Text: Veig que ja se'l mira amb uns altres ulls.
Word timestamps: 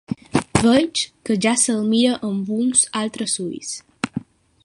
Veig 0.67 1.01
que 1.29 1.35
ja 1.47 1.51
se'l 1.65 1.83
mira 1.91 2.15
amb 2.31 2.51
uns 2.57 2.83
altres 3.05 3.39
ulls. 3.47 3.71